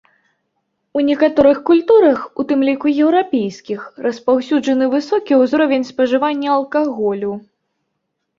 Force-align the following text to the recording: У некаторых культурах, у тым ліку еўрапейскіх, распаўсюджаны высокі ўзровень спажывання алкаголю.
У 0.99 1.01
некаторых 1.09 1.59
культурах, 1.67 2.23
у 2.43 2.45
тым 2.51 2.63
ліку 2.67 2.93
еўрапейскіх, 3.03 3.81
распаўсюджаны 4.05 4.85
высокі 4.95 5.39
ўзровень 5.43 5.87
спажывання 5.91 6.49
алкаголю. 6.57 7.31